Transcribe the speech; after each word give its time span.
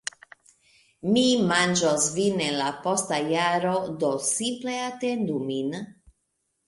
Mi 1.17 1.25
manĝos 1.51 2.07
vin 2.15 2.41
en 2.45 2.57
la 2.61 2.71
posta 2.87 3.21
jaro, 3.35 3.77
do 4.05 4.11
simple 4.33 4.79
atendu 4.91 5.37
min. 5.53 5.81